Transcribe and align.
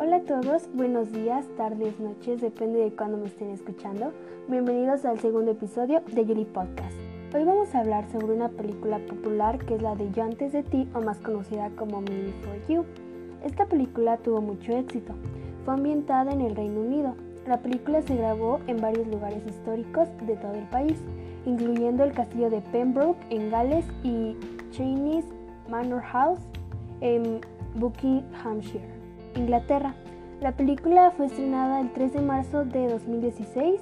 a 0.00 0.20
todos, 0.22 0.68
buenos 0.74 1.12
días, 1.12 1.44
tardes, 1.56 2.00
noches, 2.00 2.40
depende 2.40 2.80
de 2.80 2.90
cuándo 2.90 3.16
me 3.18 3.26
estén 3.26 3.50
escuchando. 3.50 4.12
Bienvenidos 4.48 5.04
al 5.04 5.20
segundo 5.20 5.52
episodio 5.52 6.02
de 6.10 6.24
Yuri 6.24 6.46
Podcast. 6.46 6.96
Hoy 7.32 7.44
vamos 7.44 7.72
a 7.74 7.80
hablar 7.80 8.10
sobre 8.10 8.34
una 8.34 8.48
película 8.48 8.98
popular 8.98 9.58
que 9.58 9.76
es 9.76 9.82
la 9.82 9.94
de 9.94 10.10
Yo 10.10 10.24
antes 10.24 10.52
de 10.52 10.64
ti 10.64 10.88
o 10.94 11.00
más 11.00 11.18
conocida 11.18 11.70
como 11.76 12.00
Me 12.00 12.22
Before 12.22 12.60
You. 12.68 12.84
Esta 13.44 13.66
película 13.66 14.16
tuvo 14.16 14.40
mucho 14.40 14.72
éxito. 14.72 15.12
Fue 15.64 15.74
ambientada 15.74 16.32
en 16.32 16.40
el 16.40 16.56
Reino 16.56 16.80
Unido. 16.80 17.14
La 17.46 17.58
película 17.58 18.02
se 18.02 18.16
grabó 18.16 18.58
en 18.66 18.80
varios 18.80 19.06
lugares 19.06 19.46
históricos 19.46 20.08
de 20.26 20.34
todo 20.36 20.54
el 20.54 20.68
país, 20.70 20.98
incluyendo 21.46 22.02
el 22.02 22.12
castillo 22.12 22.50
de 22.50 22.62
Pembroke 22.62 23.20
en 23.28 23.50
Gales 23.50 23.84
y 24.02 24.34
Cheney's 24.72 25.26
Manor 25.68 26.02
House 26.02 26.40
en 27.00 27.40
Buckinghamshire, 27.76 28.99
Inglaterra. 29.34 29.94
La 30.40 30.52
película 30.52 31.10
fue 31.10 31.26
estrenada 31.26 31.80
el 31.80 31.92
3 31.92 32.14
de 32.14 32.20
marzo 32.22 32.64
de 32.64 32.88
2016. 32.88 33.80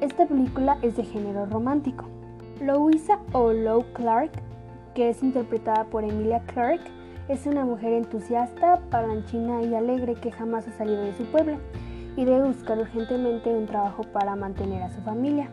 Esta 0.00 0.26
película 0.26 0.78
es 0.82 0.96
de 0.96 1.04
género 1.04 1.46
romántico. 1.46 2.04
Louisa 2.60 3.20
o 3.32 3.52
Lou 3.52 3.84
Clark, 3.92 4.32
que 4.94 5.10
es 5.10 5.22
interpretada 5.22 5.84
por 5.84 6.04
Emilia 6.04 6.40
Clark, 6.46 6.80
es 7.28 7.46
una 7.46 7.64
mujer 7.64 7.92
entusiasta, 7.92 8.80
palanchina 8.90 9.62
y 9.62 9.74
alegre 9.74 10.14
que 10.14 10.32
jamás 10.32 10.66
ha 10.68 10.72
salido 10.72 11.02
de 11.02 11.14
su 11.14 11.24
pueblo 11.24 11.58
y 12.16 12.24
debe 12.24 12.48
buscar 12.48 12.78
urgentemente 12.78 13.50
un 13.50 13.66
trabajo 13.66 14.02
para 14.12 14.36
mantener 14.36 14.82
a 14.82 14.90
su 14.90 15.00
familia. 15.02 15.50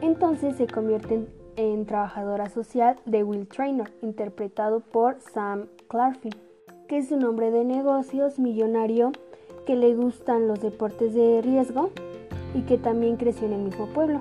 Entonces 0.00 0.56
se 0.56 0.66
convierte 0.66 1.26
en, 1.56 1.86
trabajadora 1.86 2.48
social 2.48 2.96
de 3.04 3.22
Will 3.22 3.46
Traynor, 3.48 3.90
interpretado 4.00 4.80
por 4.80 5.20
Sam 5.20 5.66
Clarfin 5.88 6.51
es 6.96 7.10
un 7.10 7.24
hombre 7.24 7.50
de 7.50 7.64
negocios 7.64 8.38
millonario 8.38 9.12
que 9.66 9.76
le 9.76 9.94
gustan 9.94 10.46
los 10.46 10.60
deportes 10.60 11.14
de 11.14 11.40
riesgo 11.40 11.90
y 12.54 12.62
que 12.62 12.76
también 12.76 13.16
creció 13.16 13.46
en 13.46 13.54
el 13.54 13.62
mismo 13.62 13.86
pueblo. 13.86 14.20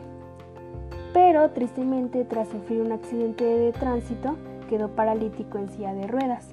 Pero 1.14 1.50
tristemente 1.50 2.24
tras 2.24 2.48
sufrir 2.48 2.82
un 2.82 2.94
accidente 2.94 3.44
de 3.44 3.74
tránsito 3.74 4.38
quedó 4.70 4.88
paralítico 4.88 5.58
en 5.58 5.70
silla 5.70 5.94
de 5.94 6.08
ruedas. 6.08 6.48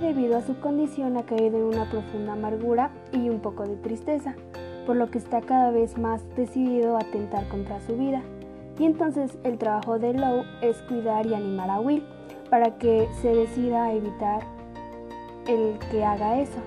Debido 0.00 0.38
a 0.38 0.42
su 0.42 0.58
condición 0.58 1.16
ha 1.16 1.22
caído 1.22 1.56
en 1.56 1.64
una 1.64 1.88
profunda 1.88 2.32
amargura 2.32 2.90
y 3.12 3.28
un 3.28 3.38
poco 3.38 3.62
de 3.62 3.76
tristeza, 3.76 4.34
por 4.86 4.96
lo 4.96 5.08
que 5.10 5.18
está 5.18 5.40
cada 5.40 5.70
vez 5.70 5.96
más 5.96 6.22
decidido 6.34 6.96
a 6.96 7.00
atentar 7.00 7.46
contra 7.48 7.80
su 7.80 7.96
vida. 7.96 8.22
Y 8.76 8.84
entonces 8.84 9.38
el 9.44 9.56
trabajo 9.56 10.00
de 10.00 10.14
Lowe 10.14 10.44
es 10.62 10.76
cuidar 10.82 11.26
y 11.26 11.34
animar 11.34 11.70
a 11.70 11.78
Will 11.78 12.02
para 12.50 12.76
que 12.76 13.08
se 13.22 13.28
decida 13.34 13.84
a 13.84 13.92
evitar 13.92 14.55
el 15.46 15.78
que 15.90 16.04
haga 16.04 16.40
eso, 16.40 16.58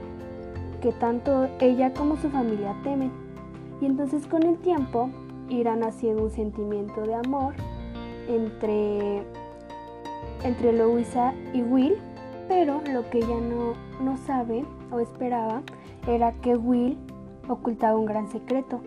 que 0.82 0.92
tanto 0.94 1.48
ella 1.60 1.94
como 1.94 2.18
su 2.18 2.30
familia 2.30 2.76
temen. 2.84 3.12
Y 3.82 3.86
entonces 3.86 4.28
con 4.28 4.44
el 4.44 4.58
tiempo 4.58 5.10
irán 5.50 5.84
haciendo 5.84 6.24
un 6.24 6.32
sentimiento 6.32 7.02
de 7.02 7.16
amor 7.16 7.54
entre, 8.28 9.24
entre 10.44 10.74
Louisa 10.74 11.34
y 11.54 11.62
Will, 11.62 11.98
pero 12.48 12.82
lo 12.92 13.10
que 13.10 13.20
ella 13.20 13.40
no, 13.40 13.74
no 14.04 14.18
sabe 14.18 14.66
o 14.92 15.00
esperaba 15.00 15.62
era 16.08 16.34
que 16.34 16.56
Will 16.56 16.98
ocultaba 17.48 17.98
un 17.98 18.06
gran 18.06 18.30
secreto 18.30 18.82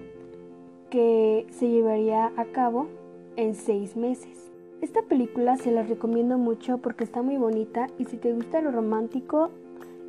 que 0.91 1.47
se 1.51 1.69
llevaría 1.69 2.33
a 2.37 2.45
cabo 2.47 2.89
en 3.37 3.55
seis 3.55 3.97
meses. 3.97 4.52
Esta 4.83 5.01
película 5.03 5.57
se 5.57 5.71
la 5.71 5.85
recomiendo 5.85 6.39
mucho 6.39 6.79
porque 6.79 7.05
está 7.05 7.23
muy 7.23 7.37
bonita 7.37 7.87
y 7.99 8.05
si 8.05 8.17
te 8.17 8.33
gusta 8.33 8.61
lo 8.61 8.73
romántico 8.73 9.51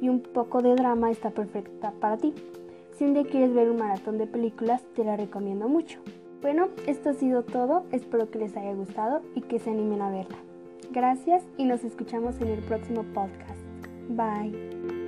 y 0.02 0.10
un 0.10 0.20
poco 0.20 0.64
de 0.64 0.74
drama 0.74 1.12
está 1.12 1.30
perfecta 1.30 1.94
para 2.02 2.18
ti. 2.18 2.34
Si 2.98 3.06
un 3.06 3.14
día 3.14 3.24
quieres 3.24 3.54
ver 3.54 3.70
un 3.70 3.78
maratón 3.78 4.18
de 4.18 4.26
películas, 4.26 4.82
te 4.96 5.04
la 5.04 5.16
recomiendo 5.16 5.70
mucho. 5.70 6.00
Bueno, 6.42 6.70
esto 6.88 7.12
ha 7.12 7.14
sido 7.14 7.44
todo, 7.44 7.86
espero 7.92 8.32
que 8.32 8.40
les 8.40 8.58
haya 8.58 8.74
gustado 8.74 9.22
y 9.36 9.42
que 9.42 9.60
se 9.60 9.70
animen 9.70 10.02
a 10.02 10.10
verla. 10.10 10.38
Gracias 10.92 11.44
y 11.58 11.66
nos 11.66 11.84
escuchamos 11.84 12.42
en 12.42 12.48
el 12.48 12.64
próximo 12.64 13.04
podcast. 13.14 13.62
Bye. 14.10 15.03